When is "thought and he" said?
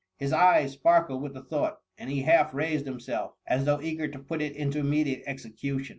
1.43-2.23